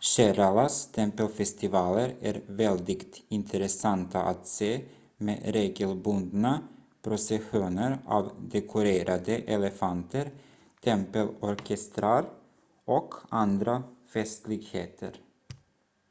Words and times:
keralas 0.00 0.88
tempelfestivaler 0.92 2.14
är 2.20 2.40
väldigt 2.46 3.22
intressanta 3.28 4.22
att 4.22 4.46
se 4.48 4.84
med 5.16 5.40
regelbundna 5.44 6.68
processioner 7.02 7.98
av 8.06 8.30
dekorerade 8.40 9.36
elefanter 9.36 10.30
tempelorkestrar 10.80 12.24
och 12.84 13.14
andra 13.28 13.82
festligheter 14.12 15.12